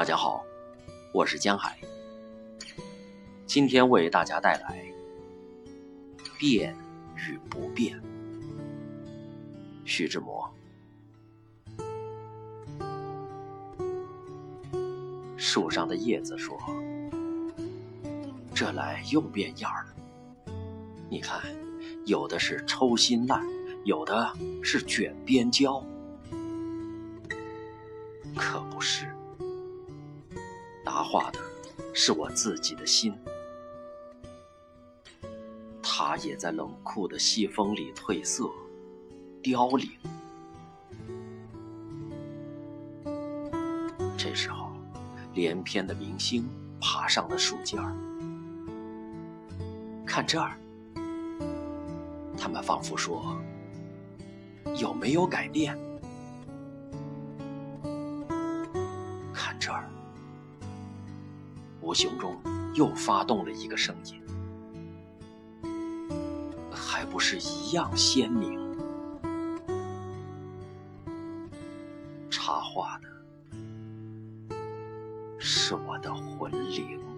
[0.00, 0.42] 大家好，
[1.12, 1.78] 我是江海，
[3.44, 4.82] 今天为大家带来
[6.38, 6.74] 《变
[7.16, 8.00] 与不变》。
[9.84, 10.50] 徐志摩。
[15.36, 16.58] 树上的叶子说
[18.56, 20.54] ：“这来又变样了。
[21.10, 21.42] 你看，
[22.06, 23.44] 有的是抽心烂，
[23.84, 24.32] 有的
[24.62, 25.84] 是卷边焦。
[28.34, 29.06] 可不是，
[31.00, 31.40] 答话的
[31.94, 33.14] 是我自己的心，
[35.82, 38.50] 它也在冷酷的西风里褪色、
[39.42, 39.88] 凋零。
[44.18, 44.68] 这时候。”
[45.32, 46.44] 连篇的明星
[46.80, 47.94] 爬上了树尖儿，
[50.04, 50.58] 看这儿，
[52.36, 53.40] 他们仿佛说
[54.76, 55.78] ：“有没有改变？”
[59.32, 59.88] 看这儿，
[61.80, 62.36] 无形中
[62.74, 64.20] 又发动了一个声音，
[66.70, 68.60] 还不是一样鲜明？
[72.30, 73.08] 插话的。
[75.38, 77.09] 是我的魂灵。